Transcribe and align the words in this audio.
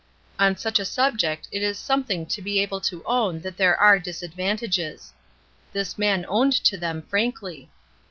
On 0.39 0.57
such 0.57 0.79
a 0.79 0.83
subject 0.83 1.47
it 1.51 1.61
is 1.61 1.77
something 1.77 2.25
to 2.25 2.41
be 2.41 2.59
able 2.59 2.81
to 2.81 3.03
own 3.05 3.41
that 3.41 3.57
there 3.57 3.79
are 3.79 3.99
disadvantages. 3.99 5.13
This 5.73 5.95
man 5.95 6.25
owned 6.27 6.53
to 6.63 6.75
them 6.75 7.03
frankly. 7.03 7.69